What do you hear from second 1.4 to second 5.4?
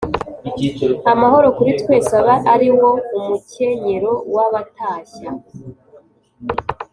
kuri twese abe ariwo umucyenyero w’abatashya